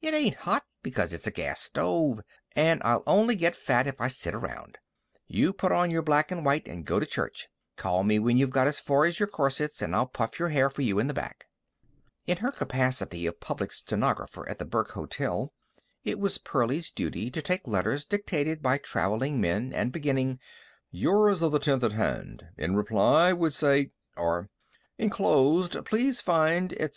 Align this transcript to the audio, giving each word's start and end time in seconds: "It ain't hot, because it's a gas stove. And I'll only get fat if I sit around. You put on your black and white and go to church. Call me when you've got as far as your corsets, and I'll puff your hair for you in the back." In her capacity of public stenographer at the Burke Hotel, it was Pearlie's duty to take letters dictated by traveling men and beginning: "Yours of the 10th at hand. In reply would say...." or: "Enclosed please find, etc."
"It 0.00 0.14
ain't 0.14 0.36
hot, 0.36 0.64
because 0.84 1.12
it's 1.12 1.26
a 1.26 1.32
gas 1.32 1.60
stove. 1.60 2.20
And 2.54 2.80
I'll 2.84 3.02
only 3.04 3.34
get 3.34 3.56
fat 3.56 3.88
if 3.88 4.00
I 4.00 4.06
sit 4.06 4.32
around. 4.32 4.78
You 5.26 5.52
put 5.52 5.72
on 5.72 5.90
your 5.90 6.02
black 6.02 6.30
and 6.30 6.44
white 6.44 6.68
and 6.68 6.84
go 6.84 7.00
to 7.00 7.04
church. 7.04 7.48
Call 7.74 8.04
me 8.04 8.20
when 8.20 8.36
you've 8.36 8.50
got 8.54 8.68
as 8.68 8.78
far 8.78 9.06
as 9.06 9.18
your 9.18 9.26
corsets, 9.26 9.82
and 9.82 9.92
I'll 9.92 10.06
puff 10.06 10.38
your 10.38 10.50
hair 10.50 10.70
for 10.70 10.82
you 10.82 11.00
in 11.00 11.08
the 11.08 11.12
back." 11.14 11.46
In 12.28 12.36
her 12.36 12.52
capacity 12.52 13.26
of 13.26 13.40
public 13.40 13.72
stenographer 13.72 14.48
at 14.48 14.60
the 14.60 14.64
Burke 14.64 14.92
Hotel, 14.92 15.52
it 16.04 16.20
was 16.20 16.38
Pearlie's 16.38 16.92
duty 16.92 17.28
to 17.32 17.42
take 17.42 17.66
letters 17.66 18.06
dictated 18.06 18.62
by 18.62 18.78
traveling 18.78 19.40
men 19.40 19.72
and 19.72 19.90
beginning: 19.90 20.38
"Yours 20.92 21.42
of 21.42 21.50
the 21.50 21.58
10th 21.58 21.82
at 21.82 21.90
hand. 21.94 22.44
In 22.56 22.76
reply 22.76 23.32
would 23.32 23.52
say...." 23.52 23.90
or: 24.16 24.48
"Enclosed 24.96 25.84
please 25.86 26.20
find, 26.20 26.72
etc." 26.74 26.90